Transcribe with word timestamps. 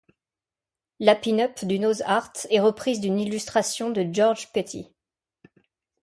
La 0.99 1.13
pin-up 1.15 1.63
du 1.63 1.77
nose 1.77 2.01
art 2.07 2.33
est 2.49 2.59
reprise 2.59 3.01
d'une 3.01 3.19
illustration 3.19 3.91
de 3.91 4.01
Georges 4.11 4.51
Petty. 4.51 4.87